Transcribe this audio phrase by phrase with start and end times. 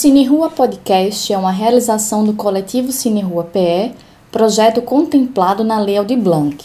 [0.00, 3.92] Cine Rua Podcast é uma realização do coletivo Cine Rua PE,
[4.32, 6.56] projeto contemplado na Lei Aldir Blanc.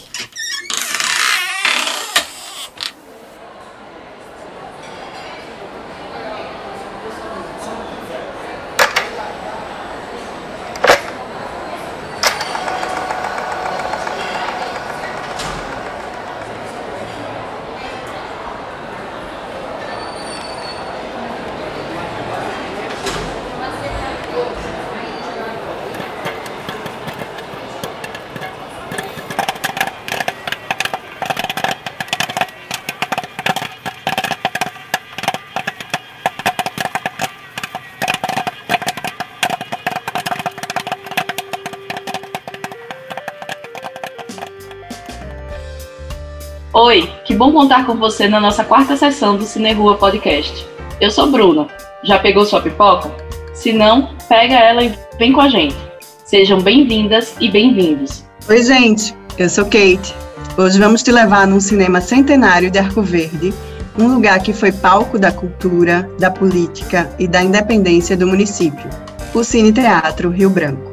[46.78, 50.68] Oi, que bom contar com você na nossa quarta sessão do Cine Rua Podcast.
[51.00, 51.68] Eu sou Bruna.
[52.04, 53.10] Já pegou sua pipoca?
[53.54, 55.74] Se não, pega ela e vem com a gente.
[56.26, 58.26] Sejam bem-vindas e bem-vindos.
[58.50, 59.16] Oi, gente.
[59.38, 60.14] Eu sou Kate.
[60.58, 63.54] Hoje vamos te levar num cinema centenário de Arco Verde,
[63.98, 68.90] um lugar que foi palco da cultura, da política e da independência do município,
[69.34, 70.92] o Cine Teatro Rio Branco.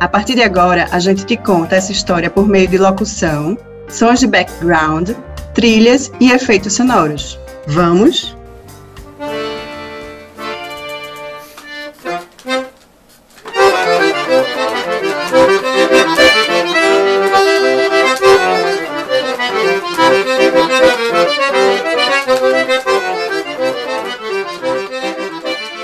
[0.00, 3.56] A partir de agora, a gente te conta essa história por meio de locução,
[3.92, 5.10] sons de background,
[5.54, 7.38] trilhas e efeitos sonoros.
[7.66, 8.34] Vamos?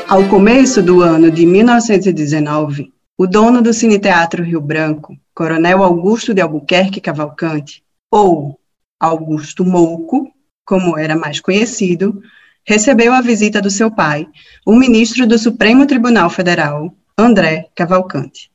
[0.09, 6.33] Ao começo do ano de 1919, o dono do Cine Teatro Rio Branco, Coronel Augusto
[6.33, 8.59] de Albuquerque Cavalcante, ou
[8.99, 10.33] Augusto Mouco,
[10.65, 12.23] como era mais conhecido,
[12.67, 14.29] recebeu a visita do seu pai,
[14.67, 18.51] o ministro do Supremo Tribunal Federal, André Cavalcante.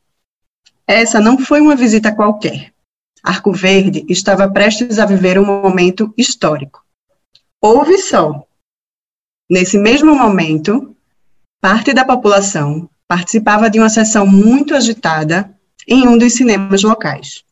[0.86, 2.74] Essa não foi uma visita qualquer.
[3.24, 6.84] Arco Verde estava prestes a viver um momento histórico.
[7.62, 8.46] Houve só.
[9.50, 10.96] Nesse mesmo momento,
[11.62, 17.44] parte da população participava de uma sessão muito agitada em um dos cinemas locais.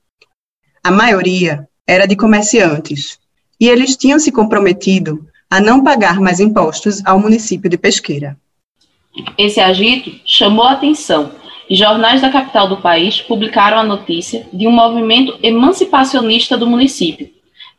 [0.83, 3.19] A maioria era de comerciantes,
[3.59, 8.37] e eles tinham se comprometido a não pagar mais impostos ao município de Pesqueira.
[9.37, 11.31] Esse agito chamou a atenção
[11.69, 17.29] e jornais da capital do país publicaram a notícia de um movimento emancipacionista do município,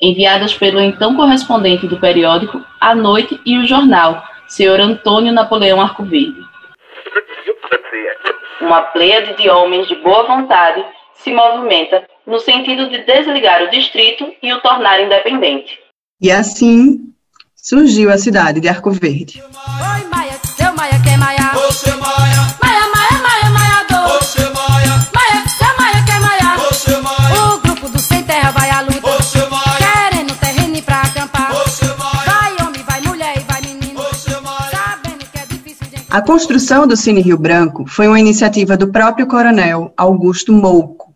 [0.00, 6.40] enviadas pelo então correspondente do periódico A Noite e o jornal, senhor Antônio Napoleão Arcoverde.
[8.60, 10.84] Uma pleiade de homens de boa vontade
[11.14, 15.78] se movimenta no sentido de desligar o distrito e o tornar independente.
[16.20, 17.12] E assim
[17.56, 19.42] surgiu a cidade de Arco Verde.
[19.42, 21.50] Oi, Maia, seu Maia, quer Maia?
[21.54, 22.56] Você Maia.
[22.62, 24.18] Maia, Maia, Maia, Maia, do.
[24.18, 25.08] Você Maia.
[25.14, 26.56] Maia, seu Maia, quer Maia?
[26.58, 27.54] Você Maia.
[27.54, 29.00] O grupo do Sem Terra vai à luta.
[29.50, 30.10] Maia.
[30.10, 31.52] Querendo terreno pra acampar.
[31.52, 32.30] Maia.
[32.30, 34.00] Vai homem, vai mulher e vai menino.
[34.00, 34.70] Você Maia.
[34.70, 38.90] Sabendo que é difícil de A construção do Cine Rio Branco foi uma iniciativa do
[38.92, 41.11] próprio coronel Augusto Mouco.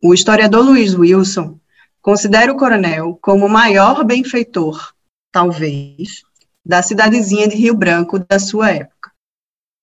[0.00, 1.58] O historiador Luiz Wilson
[2.00, 4.92] considera o coronel como o maior benfeitor,
[5.32, 6.22] talvez,
[6.64, 9.10] da cidadezinha de Rio Branco da sua época.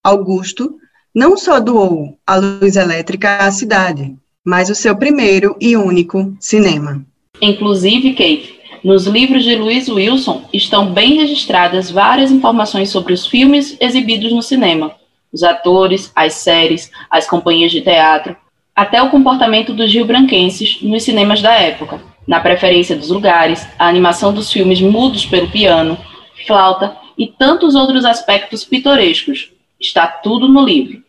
[0.02, 0.78] Augusto
[1.14, 7.06] não só doou a luz elétrica à cidade, mas o seu primeiro e único cinema.
[7.42, 13.76] Inclusive, Kate, nos livros de Luiz Wilson estão bem registradas várias informações sobre os filmes
[13.82, 14.96] exibidos no cinema,
[15.34, 18.38] os atores, as séries, as companhias de teatro,
[18.76, 24.34] até o comportamento dos rio-branquenses nos cinemas da época, na preferência dos lugares, a animação
[24.34, 25.98] dos filmes mudos pelo piano,
[26.46, 29.52] flauta e tantos outros aspectos pitorescos.
[29.80, 31.04] Está tudo no livro.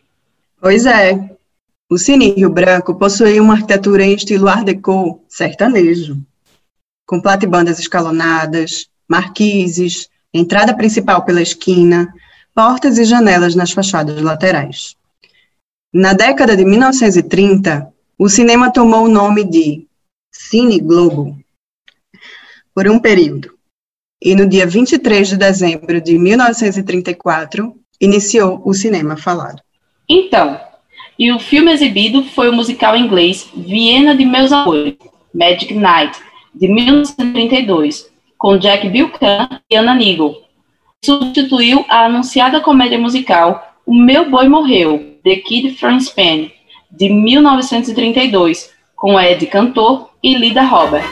[0.61, 1.37] Pois é,
[1.89, 6.17] o Cine Rio Branco possui uma arquitetura em estilo Art Deco sertanejo,
[7.05, 12.13] com platibandas escalonadas, marquises, entrada principal pela esquina,
[12.53, 14.96] portas e janelas nas fachadas laterais.
[15.93, 19.87] Na década de 1930, o cinema tomou o nome de
[20.31, 21.37] Cine Globo
[22.75, 23.57] por um período.
[24.21, 29.61] E no dia 23 de dezembro de 1934, iniciou o cinema falado.
[30.09, 30.59] Então,
[31.17, 34.95] e o filme exibido foi o musical inglês Viena de Meus Amores,
[35.33, 36.19] Magic Night,
[36.53, 40.35] de 1932, com Jack Buchanan e Anna Nigel.
[41.03, 46.49] Substituiu a anunciada comédia musical o Meu Boi Morreu, The Kid Franz Penn,
[46.91, 51.09] de 1932, com Ed Cantor e Lida Roberts.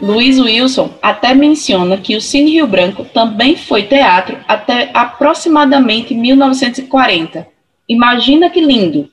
[0.00, 7.54] Luiz Wilson até menciona que o Cine Rio Branco também foi teatro até aproximadamente 1940
[7.88, 9.08] Imagina que lindo!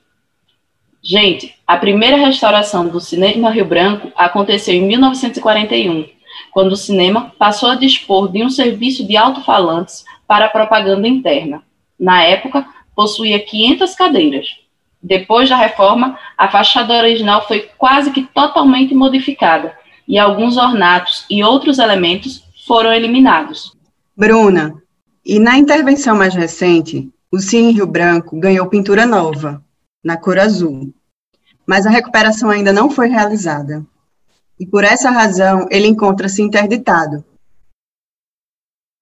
[1.00, 6.06] Gente, a primeira restauração do Cinema Rio Branco aconteceu em 1941,
[6.50, 11.62] quando o cinema passou a dispor de um serviço de alto-falantes para propaganda interna.
[12.00, 12.66] Na época,
[12.96, 14.46] possuía 500 cadeiras.
[15.00, 19.76] Depois da reforma, a fachada original foi quase que totalmente modificada
[20.08, 23.72] e alguns ornatos e outros elementos foram eliminados.
[24.16, 24.82] Bruna,
[25.24, 29.60] e na intervenção mais recente, o Cine Rio Branco ganhou pintura nova,
[30.04, 30.94] na cor azul,
[31.66, 33.84] mas a recuperação ainda não foi realizada.
[34.56, 37.24] E por essa razão, ele encontra-se interditado.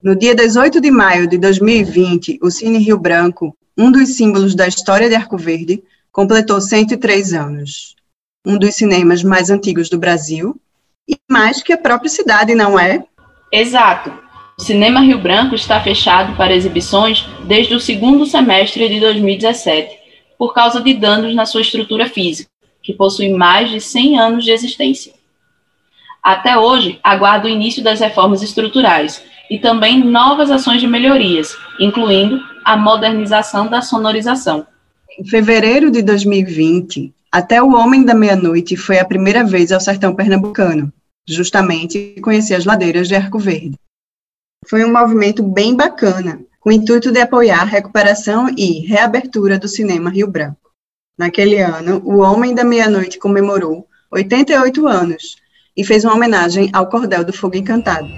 [0.02, 4.66] No dia 18 de maio de 2020, o Cine Rio Branco, um dos símbolos da
[4.66, 7.94] história de Arco Verde, completou 103 anos.
[8.46, 10.58] Um dos cinemas mais antigos do Brasil
[11.06, 13.04] e mais que a própria cidade, não é?
[13.52, 14.21] Exato.
[14.62, 19.98] O Cinema Rio Branco está fechado para exibições desde o segundo semestre de 2017,
[20.38, 22.48] por causa de danos na sua estrutura física,
[22.80, 25.14] que possui mais de 100 anos de existência.
[26.22, 29.20] Até hoje, aguarda o início das reformas estruturais
[29.50, 34.64] e também novas ações de melhorias, incluindo a modernização da sonorização.
[35.18, 40.14] Em fevereiro de 2020, até o Homem da Meia-Noite foi a primeira vez ao sertão
[40.14, 40.92] pernambucano,
[41.28, 43.74] justamente conhecer as ladeiras de Arco Verde.
[44.68, 49.68] Foi um movimento bem bacana, com o intuito de apoiar a recuperação e reabertura do
[49.68, 50.70] cinema Rio Branco.
[51.18, 55.36] Naquele ano, o Homem da Meia-Noite comemorou 88 anos
[55.76, 58.08] e fez uma homenagem ao Cordel do Fogo Encantado.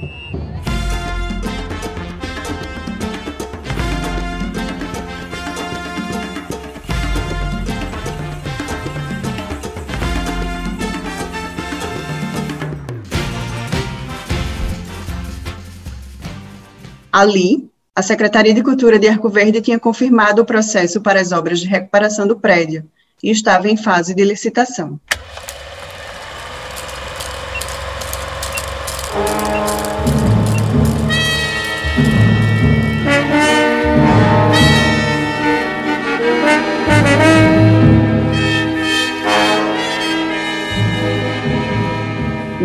[17.15, 21.61] Ali, a Secretaria de Cultura de Arco Verde tinha confirmado o processo para as obras
[21.61, 22.91] de recuperação do prédio
[23.23, 24.99] e estava em fase de licitação.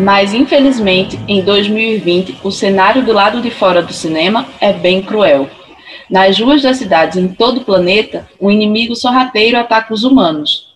[0.00, 5.50] Mas, infelizmente, em 2020, o cenário do lado de fora do cinema é bem cruel.
[6.08, 10.74] Nas ruas das cidades em todo o planeta, um inimigo sorrateiro ataca os humanos.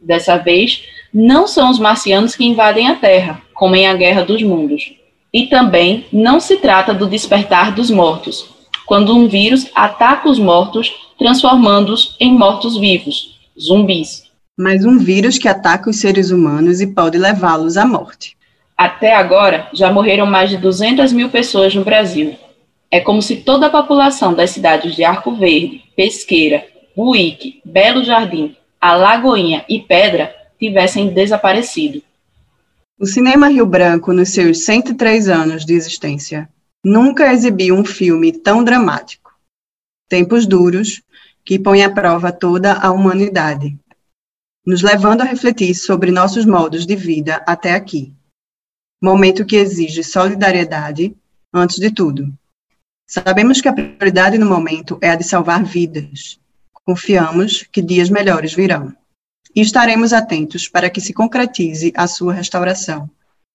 [0.00, 0.82] Dessa vez,
[1.14, 4.94] não são os marcianos que invadem a Terra, como em A Guerra dos Mundos.
[5.32, 8.48] E também não se trata do despertar dos mortos,
[8.84, 14.24] quando um vírus ataca os mortos, transformando-os em mortos-vivos, zumbis.
[14.58, 18.36] Mas um vírus que ataca os seres humanos e pode levá-los à morte.
[18.76, 22.36] Até agora, já morreram mais de 200 mil pessoas no Brasil.
[22.90, 28.54] É como se toda a população das cidades de Arco Verde, Pesqueira, Buíque, Belo Jardim,
[28.78, 32.02] Alagoinha e Pedra tivessem desaparecido.
[33.00, 36.46] O Cinema Rio Branco, nos seus 103 anos de existência,
[36.84, 39.32] nunca exibiu um filme tão dramático.
[40.06, 41.02] Tempos duros
[41.44, 43.74] que põem à prova toda a humanidade,
[44.66, 48.15] nos levando a refletir sobre nossos modos de vida até aqui
[49.06, 51.14] momento que exige solidariedade
[51.54, 52.28] antes de tudo.
[53.06, 56.40] Sabemos que a prioridade no momento é a de salvar vidas.
[56.84, 58.92] Confiamos que dias melhores virão.
[59.54, 63.08] E estaremos atentos para que se concretize a sua restauração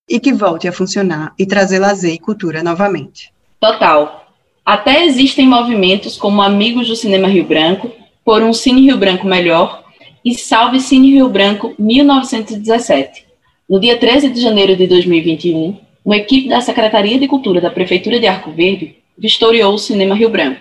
[0.09, 3.33] e que volte a funcionar e trazer lazer e cultura novamente.
[3.59, 4.33] Total.
[4.65, 7.91] Até existem movimentos como Amigos do Cinema Rio Branco,
[8.23, 9.83] Por um Cine Rio Branco Melhor
[10.23, 13.30] e Salve Cine Rio Branco 1917
[13.71, 18.19] no dia 13 de janeiro de 2021, uma equipe da Secretaria de Cultura da Prefeitura
[18.19, 20.59] de Arco Verde vistoriou o Cinema Rio Branco,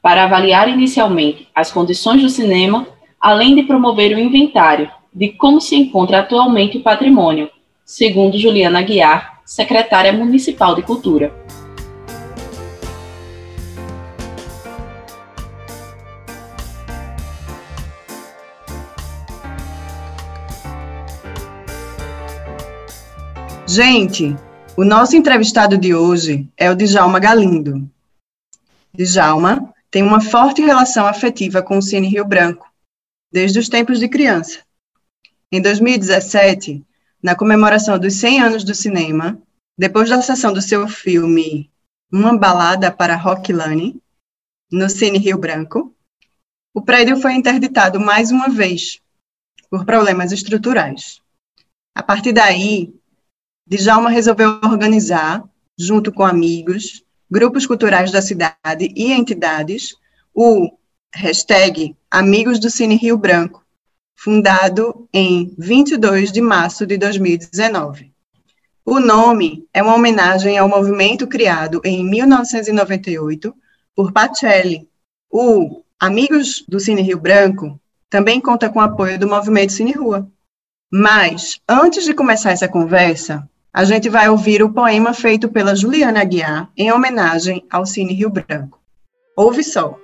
[0.00, 2.86] para avaliar inicialmente as condições do cinema,
[3.20, 7.50] além de promover o inventário de como se encontra atualmente o patrimônio,
[7.84, 11.34] segundo Juliana Aguiar, secretária municipal de Cultura.
[23.74, 24.36] Gente,
[24.76, 27.90] o nosso entrevistado de hoje é o Djalma Galindo.
[28.94, 32.72] Djalma tem uma forte relação afetiva com o Cine Rio Branco,
[33.32, 34.60] desde os tempos de criança.
[35.50, 36.84] Em 2017,
[37.20, 39.36] na comemoração dos 100 anos do cinema,
[39.76, 41.68] depois da sessão do seu filme
[42.12, 44.00] Uma Balada para Lane,
[44.70, 45.92] no Cine Rio Branco,
[46.72, 49.00] o prédio foi interditado mais uma vez,
[49.68, 51.20] por problemas estruturais.
[51.92, 52.94] A partir daí,
[53.66, 55.42] Djalma resolveu organizar,
[55.78, 59.94] junto com amigos, grupos culturais da cidade e entidades,
[60.34, 60.70] o
[61.14, 63.64] hashtag Amigos do Cine Rio Branco,
[64.14, 68.12] fundado em 22 de março de 2019.
[68.84, 73.54] O nome é uma homenagem ao movimento criado em 1998
[73.96, 74.86] por Pacelli.
[75.30, 77.80] O Amigos do Cine Rio Branco
[78.10, 80.30] também conta com o apoio do Movimento Cine Rua.
[80.92, 86.20] Mas, antes de começar essa conversa, a gente vai ouvir o poema feito pela Juliana
[86.20, 88.78] Aguiar em homenagem ao Cine Rio Branco.
[89.36, 89.98] Ouve só.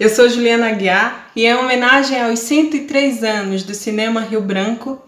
[0.00, 5.00] Eu sou Juliana Aguiar e, em homenagem aos 103 anos do Cinema Rio Branco,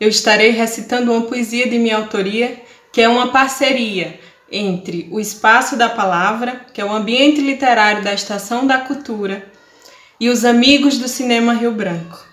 [0.00, 4.18] eu estarei recitando uma poesia de minha autoria, que é uma parceria
[4.52, 9.50] entre o Espaço da Palavra, que é o ambiente literário da Estação da Cultura,
[10.20, 12.24] e os amigos do Cinema Rio Branco.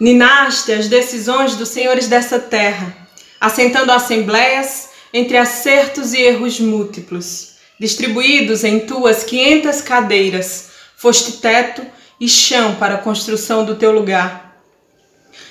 [0.00, 2.96] Ninaste as decisões dos senhores dessa terra,
[3.40, 7.52] assentando assembleias entre acertos e erros múltiplos
[7.82, 11.84] distribuídos em tuas quinhentas cadeiras, foste teto
[12.20, 14.56] e chão para a construção do teu lugar.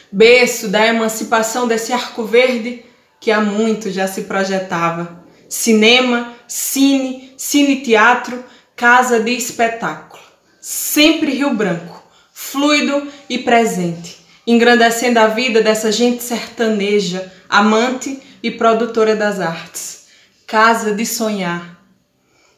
[0.10, 2.86] Berço da emancipação desse arco verde
[3.22, 5.24] que há muito já se projetava.
[5.48, 8.44] Cinema, cine, cine-teatro,
[8.76, 10.22] casa de espetáculo.
[10.60, 19.16] Sempre Rio Branco, fluido e presente, engrandecendo a vida dessa gente sertaneja, amante e produtora
[19.16, 20.08] das artes.
[20.48, 21.80] Casa de sonhar,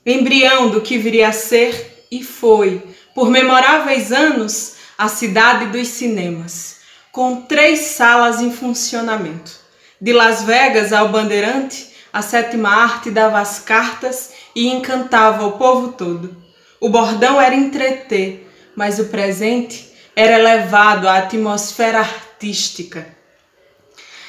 [0.06, 2.82] embrião do que viria a ser e foi,
[3.14, 6.78] por memoráveis anos, a cidade dos cinemas,
[7.12, 9.63] com três salas em funcionamento.
[10.04, 15.94] De Las Vegas ao Bandeirante, a sétima arte dava as cartas e encantava o povo
[15.94, 16.36] todo.
[16.78, 23.08] O bordão era entreter, mas o presente era elevado à atmosfera artística.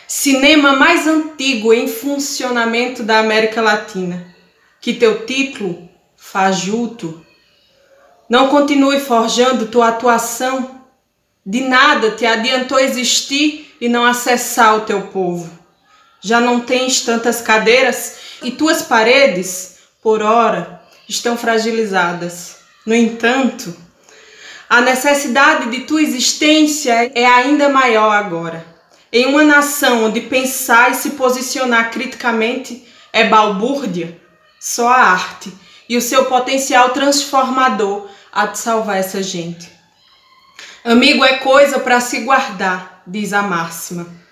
[0.07, 4.33] Cinema mais antigo em funcionamento da América Latina
[4.81, 7.27] que teu título, fajuto,
[8.29, 10.83] não continue forjando tua atuação.
[11.45, 15.64] De nada te adiantou existir e não acessar o teu povo.
[16.25, 22.57] Já não tens tantas cadeiras e tuas paredes, por ora, estão fragilizadas.
[22.87, 23.77] No entanto,
[24.67, 28.65] a necessidade de tua existência é ainda maior agora.
[29.13, 34.19] Em uma nação onde pensar e se posicionar criticamente é balbúrdia,
[34.59, 35.53] só a arte
[35.87, 39.71] e o seu potencial transformador há de salvar essa gente.
[40.83, 44.24] Amigo é coisa para se guardar, diz a máxima.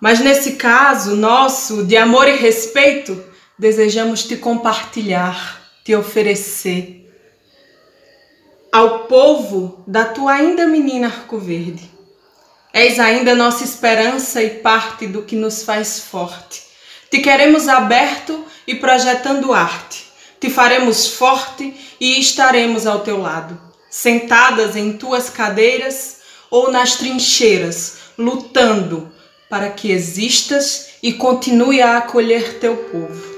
[0.00, 3.22] Mas nesse caso nosso de amor e respeito,
[3.58, 7.06] desejamos te compartilhar, te oferecer
[8.76, 11.90] ao povo da tua ainda menina arco-verde.
[12.74, 16.62] És ainda nossa esperança e parte do que nos faz forte.
[17.10, 20.04] Te queremos aberto e projetando arte.
[20.38, 26.18] Te faremos forte e estaremos ao teu lado, sentadas em tuas cadeiras
[26.50, 29.10] ou nas trincheiras, lutando
[29.48, 33.36] para que existas e continue a acolher teu povo.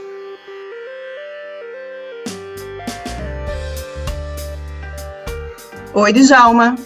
[5.95, 6.77] Oi, Djalma.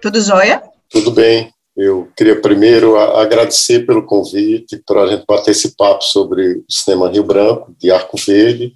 [0.00, 0.62] Tudo jóia?
[0.88, 1.52] Tudo bem.
[1.76, 7.10] Eu queria primeiro agradecer pelo convite para a gente bater esse papo sobre o cinema
[7.10, 8.74] Rio Branco, de Arco Verde,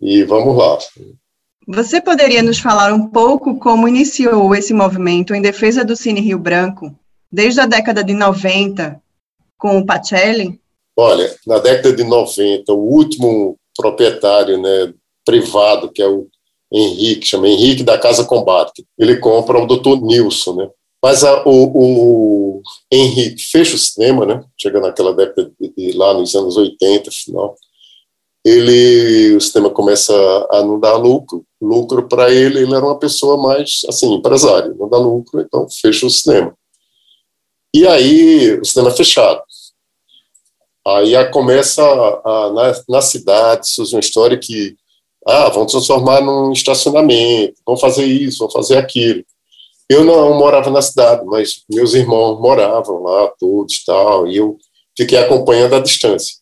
[0.00, 0.78] e vamos lá.
[1.66, 6.38] Você poderia nos falar um pouco como iniciou esse movimento em defesa do Cine Rio
[6.38, 6.94] Branco,
[7.30, 9.00] desde a década de 90,
[9.64, 10.60] com o Pacelli?
[10.94, 14.92] Olha, na década de 90, o último proprietário né,
[15.24, 16.28] privado, que é o
[16.70, 20.02] Henrique, chama Henrique da Casa Combate, ele compra o Dr.
[20.02, 20.68] Nilson, né?
[21.02, 24.44] Mas a, o, o, Henrique fecha o cinema, né?
[24.60, 27.54] Chega naquela década de, de, lá nos anos 80, final.
[28.44, 30.12] Ele, o cinema começa
[30.50, 34.90] a não dar lucro, lucro para ele, ele era uma pessoa mais, assim, empresário, não
[34.90, 36.54] dá lucro, então fecha o cinema.
[37.74, 39.42] E aí, o cinema é fechado.
[40.86, 44.76] Aí começa a, a, na, na cidade, surge uma história que,
[45.26, 49.24] ah, vão transformar num estacionamento, vão fazer isso, vão fazer aquilo.
[49.88, 54.56] Eu não morava na cidade, mas meus irmãos moravam lá, todos tal, e eu
[54.96, 56.36] fiquei acompanhando à distância.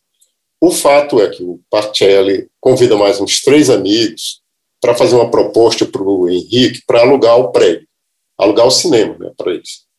[0.60, 4.42] O fato é que o Parcelli convida mais uns três amigos
[4.82, 7.88] para fazer uma proposta para o Henrique para alugar o prédio,
[8.38, 9.90] alugar o cinema né, para eles.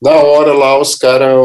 [0.00, 1.36] Na hora lá, os caras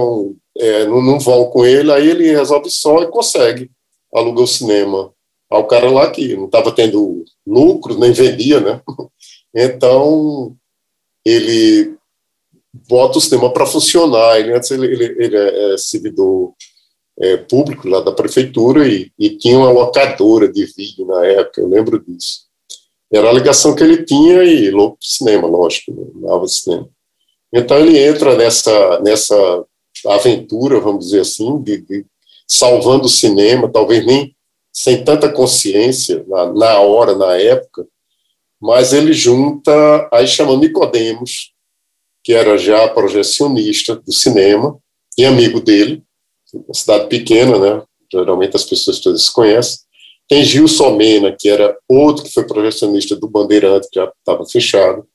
[0.57, 3.69] é, não, não, vão com ele, aí ele resolve só e consegue
[4.13, 5.13] alugar o cinema
[5.49, 8.81] ao cara lá que não estava tendo lucro, nem vendia, né?
[9.57, 10.53] Então,
[11.25, 11.95] ele
[12.89, 14.37] bota o cinema para funcionar.
[14.37, 16.53] Ele, antes ele, ele, ele é, é servidor
[17.19, 21.67] é, público lá da prefeitura e, e, tinha uma locadora de vídeo na época, eu
[21.67, 22.45] lembro disso.
[23.11, 26.05] Era a ligação que ele tinha e louco cinema, lógico, né?
[26.15, 26.89] amava cinema.
[27.55, 29.65] Então ele entra nessa, nessa
[30.07, 32.05] aventura, vamos dizer assim, de, de
[32.45, 34.35] salvando o cinema, talvez nem
[34.73, 37.87] sem tanta consciência na, na hora, na época,
[38.61, 39.71] mas ele junta,
[40.11, 41.53] aí chama Nicodemos,
[42.21, 44.77] que era já projecionista do cinema
[45.17, 46.03] e amigo dele,
[46.53, 47.83] uma cidade pequena, né?
[48.11, 49.79] Geralmente as pessoas todas se conhecem.
[50.27, 55.07] Tem Gilson Mena, que era outro que foi projecionista do Bandeirante, que já estava fechado.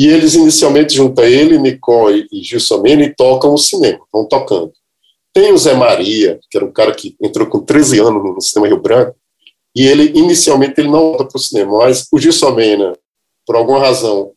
[0.00, 4.72] E eles inicialmente juntam ele, Nicole e Gilson e tocam o cinema, vão tocando.
[5.30, 8.68] Tem o Zé Maria, que era um cara que entrou com 13 anos no cinema
[8.68, 9.14] Rio Branco,
[9.76, 12.94] e ele, inicialmente, ele não volta para o cinema, mas o Gilson Mena,
[13.46, 14.32] por alguma razão,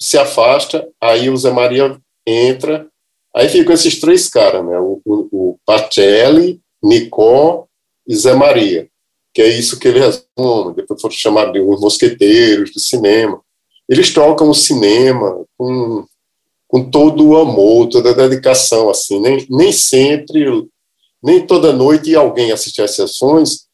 [0.00, 2.86] se afasta, aí o Zé Maria entra,
[3.34, 7.66] aí ficam esses três caras, né, o, o, o Pacelli, Nicó
[8.06, 8.88] e Zé Maria,
[9.34, 13.42] que é isso que ele resume, depois foram chamados de os mosqueteiros do cinema.
[13.88, 16.06] Eles tocam o cinema com
[16.68, 20.68] com todo o amor, toda a dedicação, assim, nem, nem sempre,
[21.22, 23.66] nem toda noite alguém assistir às sessões,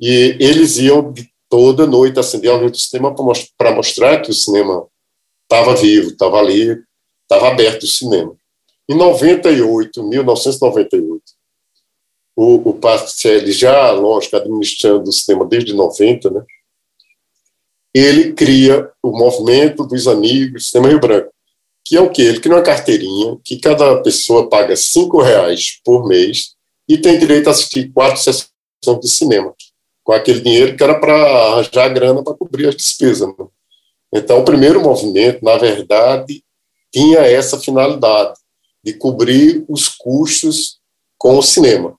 [0.00, 1.12] e eles iam
[1.48, 3.14] toda noite acender a luz do cinema
[3.56, 4.86] para mostrar que o cinema
[5.42, 6.78] estava vivo, estava ali,
[7.22, 8.34] estava aberto o cinema.
[8.88, 11.22] Em 98, 1998,
[12.34, 16.42] o, o Pacelli já, lógico, administrando o cinema desde 90, né,
[17.98, 21.32] ele cria o movimento dos amigos Cinema Rio Branco,
[21.84, 22.22] que é o quê?
[22.22, 26.54] Ele cria uma carteirinha que cada pessoa paga cinco reais por mês
[26.88, 28.50] e tem direito a assistir quatro sessões
[29.00, 29.54] de cinema,
[30.04, 33.28] com aquele dinheiro que era para arranjar a grana para cobrir as despesas.
[33.28, 33.46] Né?
[34.12, 36.42] Então, o primeiro movimento, na verdade,
[36.92, 38.34] tinha essa finalidade,
[38.84, 40.78] de cobrir os custos
[41.18, 41.94] com o cinema.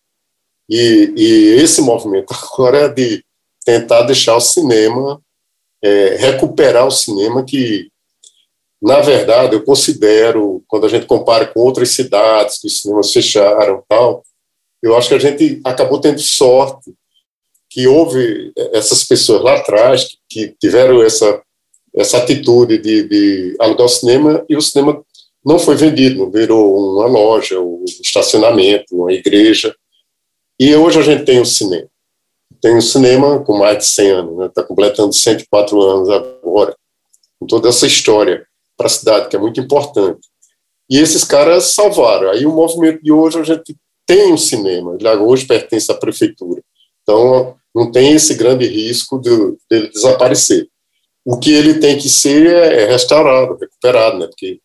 [0.70, 3.24] E, e esse movimento agora é de
[3.66, 5.22] tentar deixar o cinema,
[5.84, 7.90] é, recuperar o cinema que
[8.82, 13.84] na verdade, eu considero, quando a gente compara com outras cidades que os cinemas fecharam
[13.90, 14.24] tal,
[14.82, 16.94] eu acho que a gente acabou tendo sorte
[17.70, 21.42] que houve essas pessoas lá atrás que tiveram essa,
[21.94, 25.04] essa atitude de, de alugar o cinema e o cinema
[25.46, 29.76] não foi vendido, virou uma loja, um estacionamento, uma igreja.
[30.60, 31.88] E hoje a gente tem o cinema.
[32.62, 34.52] Tem um cinema com mais de 100 anos, está né?
[34.54, 36.76] Tá completando 104 anos agora,
[37.40, 38.46] com toda essa história
[38.78, 40.20] para a cidade, que é muito importante.
[40.90, 42.30] E esses caras salvaram.
[42.30, 46.62] Aí o movimento de hoje, a gente tem um cinema, ele hoje pertence à prefeitura.
[47.04, 49.30] Então, não tem esse grande risco de,
[49.70, 50.68] dele desaparecer.
[51.24, 54.28] O que ele tem que ser é, restaurado, recuperado, né?
[54.28, 54.60] porque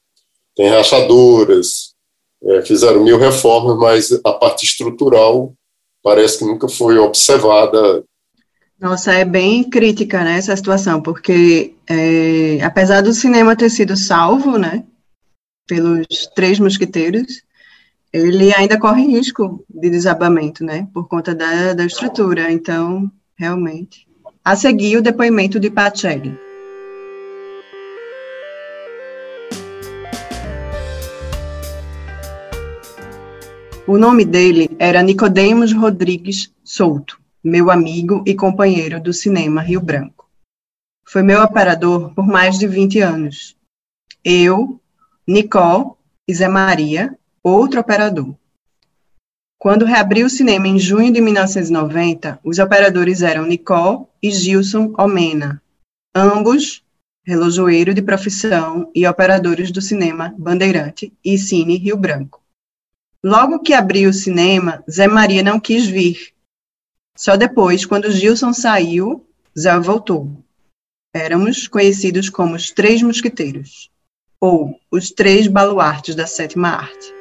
[0.56, 1.94] tem rachaduras,
[2.42, 5.52] é, fizeram mil reformas, mas a parte estrutural
[6.04, 8.04] parece que nunca foi observada
[8.80, 14.58] nossa, é bem crítica, né, essa situação, porque é, apesar do cinema ter sido salvo,
[14.58, 14.84] né,
[15.66, 17.42] pelos três mosqueteiros,
[18.12, 22.52] ele ainda corre risco de desabamento, né, por conta da, da estrutura.
[22.52, 24.06] Então, realmente.
[24.44, 26.38] A seguir, o depoimento de Pacelli.
[33.86, 40.26] O nome dele era Nicodemos Rodrigues Souto meu amigo e companheiro do cinema Rio Branco.
[41.06, 43.54] Foi meu operador por mais de 20 anos.
[44.24, 44.80] Eu,
[45.28, 45.90] Nicole
[46.26, 48.34] e Zé Maria, outro operador.
[49.58, 55.62] Quando reabriu o cinema em junho de 1990, os operadores eram Nicole e Gilson Omena,
[56.14, 56.82] ambos
[57.26, 62.43] relojoeiro de profissão e operadores do cinema Bandeirante e Cine Rio Branco.
[63.24, 66.34] Logo que abriu o cinema, Zé Maria não quis vir
[67.16, 69.24] só depois, quando Gilson saiu,
[69.56, 70.44] Zé voltou.
[71.14, 73.88] Éramos conhecidos como os Três Mosqueteiros,
[74.40, 77.14] ou os Três Baluartes da Sétima Arte.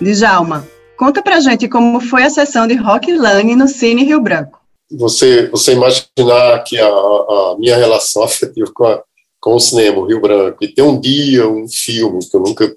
[0.00, 0.66] Djalma,
[0.96, 4.57] conta pra gente como foi a sessão de Rock Lane no Cine Rio Branco.
[4.90, 9.02] Você, você imaginar que a, a minha relação afetiva com, a,
[9.40, 12.76] com o cinema, o Rio Branco, e ter um dia um filme que eu nunca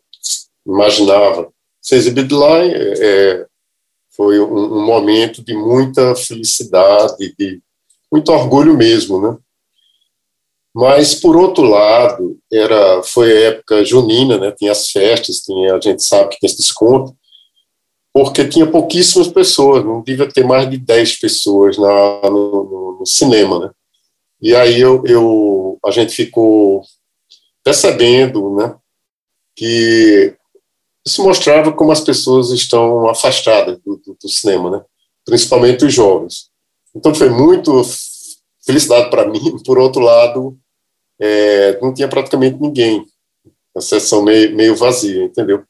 [0.66, 2.60] imaginava ser exibido lá.
[2.66, 3.46] É,
[4.16, 7.62] foi um, um, momento de muita felicidade, de
[8.12, 9.38] muito orgulho mesmo, né?
[10.74, 14.52] Mas, por outro lado, era, foi época junina, né?
[14.52, 17.14] tinha as festas, tinha, a gente sabe que tem esse desconto,
[18.14, 23.60] porque tinha pouquíssimas pessoas, não devia ter mais de 10 pessoas na, no, no, cinema.
[23.60, 23.72] Né?
[24.42, 26.84] E aí eu, eu, a gente ficou
[27.64, 28.76] percebendo né,
[29.56, 30.36] que
[31.06, 34.84] isso mostrava como as pessoas estão afastadas do, do, do cinema, né?
[35.26, 36.50] principalmente os jovens.
[36.94, 37.82] Então foi muito
[38.66, 39.58] felicidade para mim.
[39.66, 40.58] Por outro lado,
[41.20, 43.06] é, não tinha praticamente ninguém,
[43.76, 45.64] a sessão meio, meio vazia, entendeu?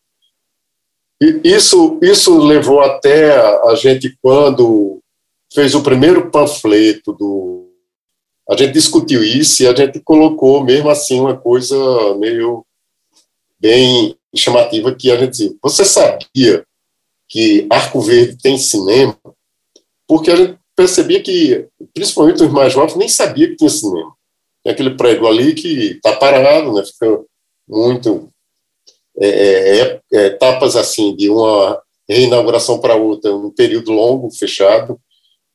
[1.43, 4.99] Isso, isso levou até a gente, quando
[5.53, 7.69] fez o primeiro panfleto do.
[8.49, 11.75] A gente discutiu isso e a gente colocou mesmo assim uma coisa
[12.15, 12.65] meio
[13.59, 16.65] bem chamativa que a gente dizia, você sabia
[17.29, 19.15] que Arco Verde tem cinema?
[20.07, 24.11] Porque a gente percebia que, principalmente os mais jovens, nem sabia que tinha cinema.
[24.63, 27.23] Tem aquele prédio ali que está parado, né, fica
[27.67, 28.30] muito...
[29.21, 31.79] É, é, é, é, etapas assim, de uma
[32.09, 34.99] reinauguração para outra, um período longo, fechado,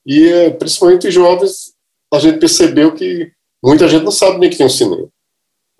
[0.06, 1.74] e é, principalmente os jovens,
[2.14, 5.08] a gente percebeu que muita gente não sabe nem que tem um cinema.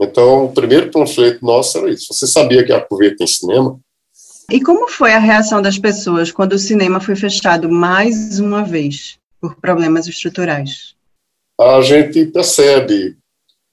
[0.00, 2.12] Então, o primeiro panfleto nosso era isso.
[2.12, 3.78] Você sabia que a Cuveta tem cinema?
[4.50, 9.16] E como foi a reação das pessoas quando o cinema foi fechado mais uma vez
[9.40, 10.94] por problemas estruturais?
[11.58, 13.16] A gente percebe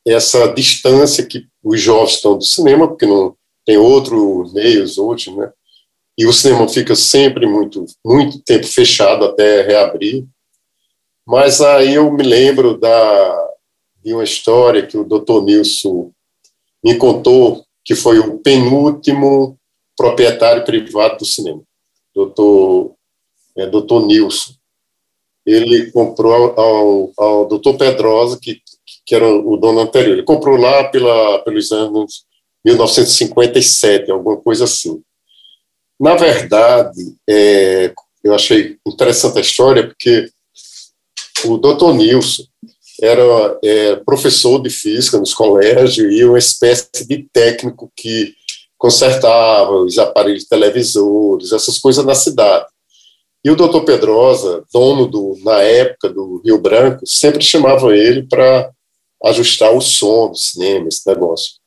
[0.08, 5.52] essa distância que os jovens estão do cinema, porque não tem outros meios hoje, né?
[6.18, 10.26] E o cinema fica sempre muito, muito tempo fechado até reabrir.
[11.26, 13.54] Mas aí eu me lembro da,
[14.04, 15.42] de uma história que o Dr.
[15.44, 16.12] Nilson
[16.84, 19.58] me contou, que foi o penúltimo
[19.98, 21.62] proprietário privado do cinema,
[22.14, 22.92] Dr.
[23.58, 24.06] É, Dr.
[24.06, 24.54] Nilson.
[25.46, 27.76] Ele comprou ao, ao Dr.
[27.78, 28.62] Pedrosa, que,
[29.06, 30.14] que era o dono anterior.
[30.14, 32.26] Ele comprou lá pela, pelos anos
[32.66, 35.02] 1957, alguma coisa assim.
[36.00, 40.30] Na verdade, é, eu achei interessante a história, porque
[41.46, 41.94] o Dr.
[41.94, 42.44] Nilson
[43.02, 48.34] era é, professor de física nos colégios e uma espécie de técnico que
[48.78, 52.66] consertava os aparelhos televisores, essas coisas na cidade.
[53.44, 58.72] E o doutor Pedrosa, dono do, na época do Rio Branco, sempre chamava ele para
[59.26, 61.63] ajustar o som do cinema, esse negócio.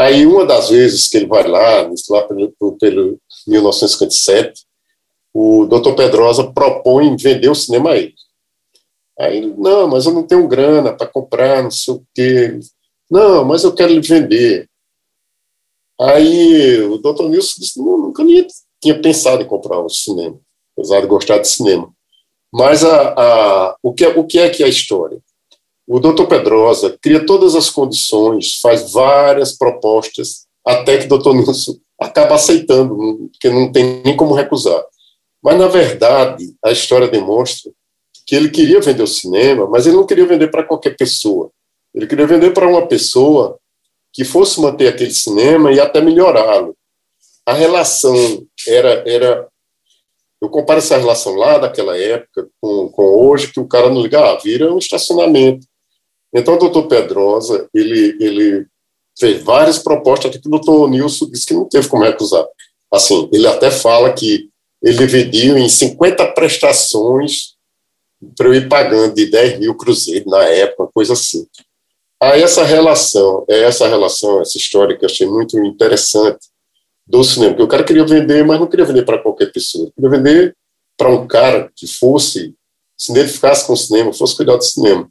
[0.00, 4.64] Aí, uma das vezes que ele vai lá, lá pelo, pelo 1957,
[5.34, 8.14] o doutor Pedrosa propõe vender o cinema a ele.
[9.18, 12.58] Aí, não, mas eu não tenho grana para comprar, não sei o quê.
[13.10, 14.66] Não, mas eu quero lhe vender.
[16.00, 18.46] Aí o doutor Nilson disse, não, nunca nem
[18.80, 20.40] tinha pensado em comprar um cinema,
[20.74, 21.92] apesar de gostar de cinema.
[22.50, 25.20] Mas a, a, o, que, é, o que é que é a história?
[25.92, 31.80] O doutor Pedrosa cria todas as condições, faz várias propostas, até que o doutor Nilson
[32.00, 34.80] acaba aceitando, porque não tem nem como recusar.
[35.42, 37.72] Mas, na verdade, a história demonstra
[38.24, 41.50] que ele queria vender o cinema, mas ele não queria vender para qualquer pessoa.
[41.92, 43.58] Ele queria vender para uma pessoa
[44.12, 46.76] que fosse manter aquele cinema e até melhorá-lo.
[47.44, 48.14] A relação
[48.64, 49.48] era, era.
[50.40, 54.20] Eu comparo essa relação lá daquela época com, com hoje, que o cara não liga,
[54.20, 55.68] ah, vira um estacionamento.
[56.32, 58.66] Então, o doutor Pedrosa, ele, ele
[59.18, 62.46] fez várias propostas, que o doutor Nilson disse que não teve como recusar.
[62.92, 64.48] Assim, ele até fala que
[64.82, 67.54] ele dividiu em 50 prestações
[68.36, 71.46] para eu ir pagando de 10 mil cruzeiros na época, coisa assim.
[72.22, 76.38] Aí essa relação, é essa relação, essa história que eu achei muito interessante
[77.06, 80.10] do cinema, porque o cara queria vender, mas não queria vender para qualquer pessoa, queria
[80.10, 80.56] vender
[80.96, 82.54] para um cara que fosse,
[82.96, 85.10] se identificasse com o cinema, fosse cuidar do cinema.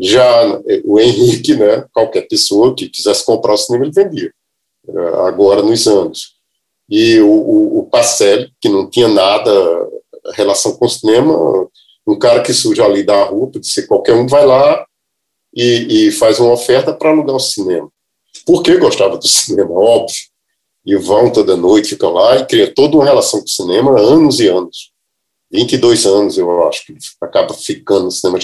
[0.00, 4.32] Já o Henrique, né, qualquer pessoa que quisesse comprar o cinema, ele vendia,
[5.26, 6.34] agora nos anos.
[6.88, 9.50] E o, o, o Pacelli, que não tinha nada
[10.34, 11.68] relação com o cinema,
[12.06, 14.84] um cara que surge ali da rua, pode ser qualquer um, vai lá
[15.54, 17.88] e, e faz uma oferta para alugar o cinema.
[18.44, 19.72] Por que gostava do cinema?
[19.72, 20.32] Óbvio.
[20.84, 24.40] E vão toda noite, ficam lá e criam toda uma relação com o cinema anos
[24.40, 24.90] e anos.
[25.50, 28.38] 22 anos, eu acho, que acaba ficando no cinema.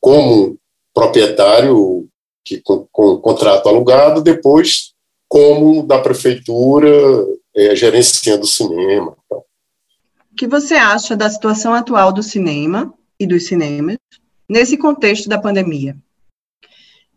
[0.00, 0.58] Como
[0.94, 2.08] proprietário
[2.44, 4.92] que com, com contrato alugado, depois
[5.28, 6.90] como da prefeitura
[7.54, 9.16] é, gerenciando o cinema.
[9.24, 9.38] Então.
[10.30, 13.96] O que você acha da situação atual do cinema e dos cinemas
[14.48, 15.96] nesse contexto da pandemia?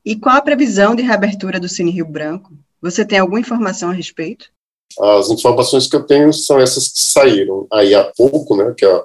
[0.05, 2.53] E qual a previsão de reabertura do Cine Rio Branco?
[2.81, 4.51] Você tem alguma informação a respeito?
[4.99, 9.03] As informações que eu tenho são essas que saíram aí há pouco, né, que a,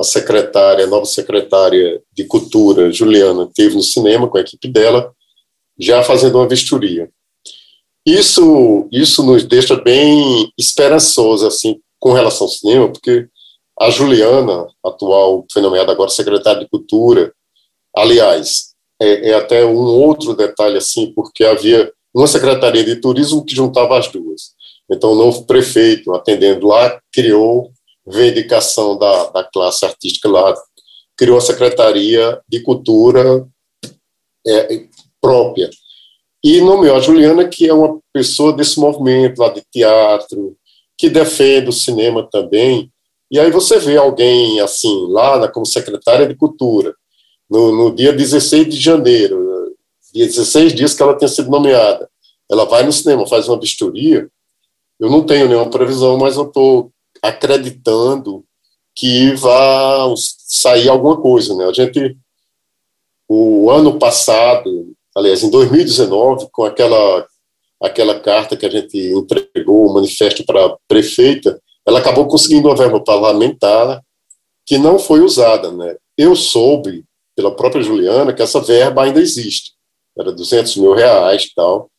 [0.00, 5.12] a secretária, a nova secretária de Cultura, Juliana, teve no cinema com a equipe dela
[5.78, 7.10] já fazendo uma vistoria.
[8.06, 13.28] Isso, isso nos deixa bem esperançosos assim, com relação ao cinema, porque
[13.78, 17.32] a Juliana, atual, foi nomeada agora secretária de Cultura,
[17.94, 23.54] aliás, é, é até um outro detalhe assim, porque havia uma secretaria de turismo que
[23.54, 24.52] juntava as duas.
[24.90, 27.70] Então, o novo prefeito, atendendo lá, criou,
[28.06, 30.54] indicação da, da classe artística lá,
[31.16, 33.46] criou a secretaria de cultura
[34.46, 34.86] é,
[35.20, 35.68] própria.
[36.42, 40.56] E nomeou a Juliana, que é uma pessoa desse movimento lá de teatro,
[40.96, 42.90] que defende o cinema também.
[43.30, 46.94] E aí você vê alguém assim, lá como secretária de cultura,
[47.48, 49.74] no, no dia 16 de janeiro,
[50.12, 52.08] dia 16 dias que ela tinha sido nomeada,
[52.50, 54.28] ela vai no cinema, faz uma vistoria,
[54.98, 56.90] eu não tenho nenhuma previsão, mas eu estou
[57.22, 58.44] acreditando
[58.94, 61.66] que vai sair alguma coisa, né?
[61.66, 62.16] A gente,
[63.28, 67.26] o ano passado, aliás, em 2019, com aquela
[67.80, 72.76] aquela carta que a gente entregou, o manifesto para a prefeita, ela acabou conseguindo uma
[72.76, 74.02] verba parlamentar
[74.66, 75.96] que não foi usada, né?
[76.16, 77.04] Eu soube
[77.34, 79.72] pela própria Juliana que essa verba ainda existe,
[80.18, 81.90] era 200 mil reais e tal.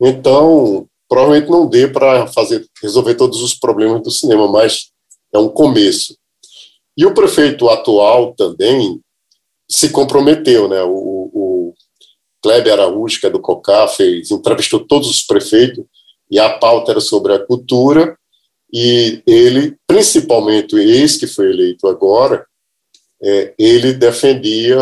[0.00, 4.90] Então, provavelmente não dê para fazer resolver todos os problemas do cinema, mas
[5.32, 6.16] é um começo.
[6.96, 9.00] E o prefeito atual também
[9.70, 10.82] se comprometeu, né?
[10.82, 11.74] O, o
[12.42, 15.84] Kleber Araújo, que é do COCA, fez, entrevistou todos os prefeitos
[16.30, 18.16] e a pauta era sobre a cultura
[18.72, 22.46] e ele, principalmente esse que foi eleito agora,
[23.22, 24.78] é, ele defendia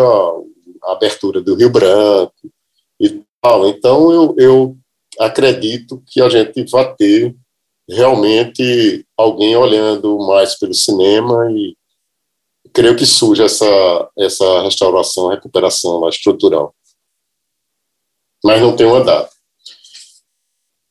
[0.85, 2.51] a abertura do Rio Branco
[3.01, 3.69] e tal.
[3.69, 4.77] Então eu, eu
[5.19, 7.35] acredito que a gente vai ter
[7.89, 11.77] realmente alguém olhando mais pelo cinema e
[12.73, 16.75] creio que surge essa, essa restauração, recuperação lá, estrutural.
[18.45, 19.31] Mas não tem uma data.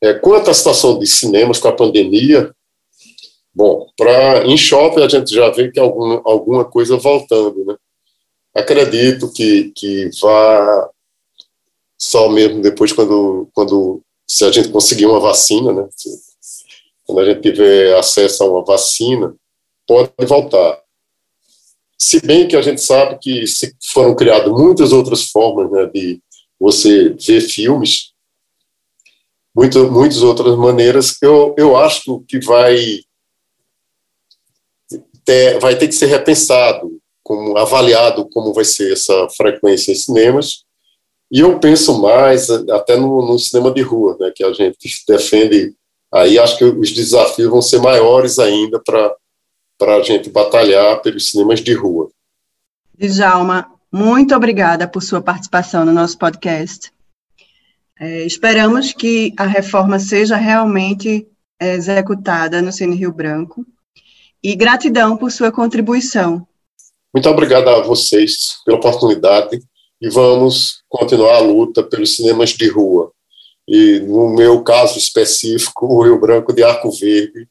[0.01, 2.53] É, quanto à situação de cinemas com a pandemia,
[3.53, 7.75] bom, pra, em shopping a gente já vê que algum, alguma coisa voltando, né?
[8.53, 10.89] Acredito que, que vá
[11.99, 15.87] só mesmo depois quando, quando se a gente conseguir uma vacina, né?
[17.05, 19.35] Quando a gente tiver acesso a uma vacina,
[19.87, 20.81] pode voltar.
[21.97, 26.21] Se bem que a gente sabe que se foram criadas muitas outras formas né, de
[26.59, 28.11] você ver filmes,
[29.55, 33.01] muitas, muitas outras maneiras, eu, eu acho que vai
[35.23, 40.64] ter, vai ter que ser repensado, como avaliado como vai ser essa frequência em cinemas,
[41.35, 45.75] e eu penso mais até no, no, cinema de rua, né, que a gente defende.
[46.09, 51.59] Aí acho que os desafios vão ser maiores ainda para a gente batalhar pelos cinemas
[51.59, 52.09] de rua.
[52.97, 56.89] Djalma, muito obrigada por sua participação no nosso podcast.
[57.99, 61.27] É, esperamos que a reforma seja realmente
[61.59, 63.65] é, executada no Cine Rio Branco
[64.41, 66.47] e gratidão por sua contribuição.
[67.13, 69.59] Muito obrigado a vocês pela oportunidade
[70.01, 73.11] e vamos continuar a luta pelos cinemas de rua.
[73.67, 77.47] E, no meu caso específico, o Rio Branco de Arco Verde,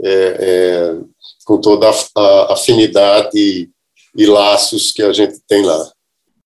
[0.00, 1.00] é, é,
[1.44, 3.70] com toda a, afinidade
[4.16, 5.90] e laços que a gente tem lá.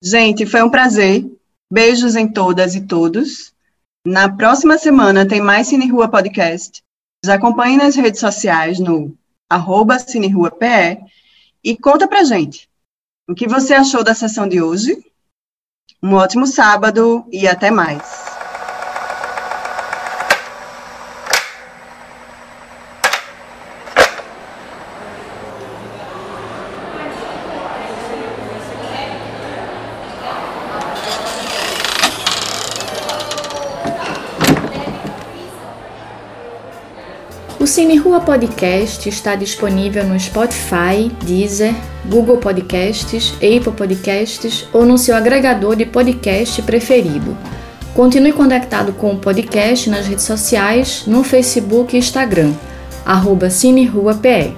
[0.03, 1.25] Gente, foi um prazer.
[1.71, 3.53] Beijos em todas e todos.
[4.07, 6.83] Na próxima semana tem mais Cine Rua Podcast.
[7.25, 9.17] Nos acompanhe nas redes sociais no
[9.51, 9.97] arroba
[11.65, 12.69] e conta pra gente
[13.29, 15.05] o que você achou da sessão de hoje
[16.07, 18.26] um ótimo sábado e até mais.
[37.77, 41.75] Cine Rua Podcast está disponível no Spotify, Deezer,
[42.07, 47.37] Google Podcasts, Apple Podcasts ou no seu agregador de podcast preferido.
[47.95, 52.55] Continue conectado com o podcast nas redes sociais, no Facebook e Instagram,
[53.05, 54.57] arroba CineRuaPE.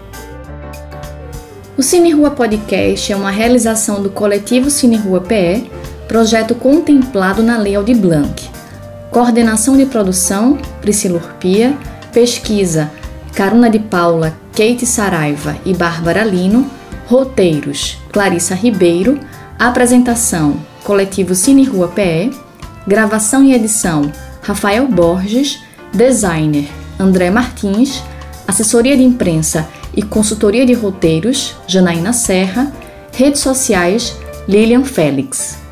[1.77, 5.69] O Cine Rua Podcast é uma realização do coletivo Cine Rua PE,
[6.07, 8.49] projeto contemplado na Lei Aldir Blanc.
[9.11, 11.77] Coordenação de produção, Priscila Urpia,
[12.13, 12.93] pesquisa,
[13.39, 16.69] Caruna de Paula, Kate Saraiva e Bárbara Lino,
[17.07, 19.17] roteiros, Clarissa Ribeiro,
[19.57, 22.33] apresentação, Coletivo Cine Rua PE,
[22.85, 24.11] gravação e edição,
[24.43, 25.63] Rafael Borges,
[25.95, 28.03] designer, André Martins,
[28.45, 32.73] assessoria de imprensa e consultoria de roteiros, Janaína Serra,
[33.13, 34.17] redes sociais,
[34.49, 35.68] Lilian Félix.